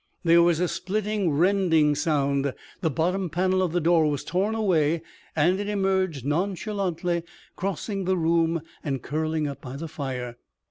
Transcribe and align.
There 0.23 0.41
was 0.41 0.59
a 0.59 0.67
splitting, 0.67 1.29
rending 1.29 1.93
sound. 1.93 2.55
The 2.79 2.89
bottom 2.89 3.29
panel 3.29 3.61
of 3.61 3.71
the 3.71 3.79
door 3.79 4.09
was 4.09 4.23
torn 4.23 4.55
away 4.55 5.03
and 5.35 5.59
it 5.59 5.69
emerged 5.69 6.25
nonchalantly, 6.25 7.21
crossing 7.55 8.05
the 8.05 8.17
room 8.17 8.63
and 8.83 9.03
curling 9.03 9.47
up 9.47 9.61
by 9.61 9.75
the 9.75 9.87
fire. 9.87 10.37